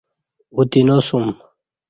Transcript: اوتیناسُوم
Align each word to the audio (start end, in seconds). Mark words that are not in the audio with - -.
اوتیناسُوم 0.55 1.25